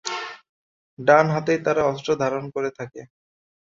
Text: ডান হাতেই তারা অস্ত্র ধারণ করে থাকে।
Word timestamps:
ডান 0.99 1.25
হাতেই 1.29 1.59
তারা 1.65 1.81
অস্ত্র 1.85 2.09
ধারণ 2.15 2.43
করে 2.55 2.69
থাকে। 2.79 3.01